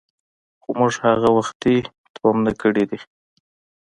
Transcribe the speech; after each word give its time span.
خو 0.61 0.69
موږ 0.79 0.93
هغه 1.05 1.29
وختي 1.37 1.75
تومنه 2.15 2.51
کړي 2.61 2.83
دي. 2.89 2.99